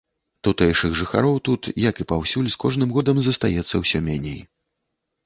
Тутэйшых 0.45 0.93
жыхароў 1.01 1.35
тут, 1.49 1.69
як 1.89 1.95
і 2.03 2.07
паўсюль, 2.11 2.47
з 2.55 2.59
кожным 2.63 2.89
годам 2.97 3.21
застаецца 3.29 3.83
ўсё 3.83 3.99
меней. 4.09 4.41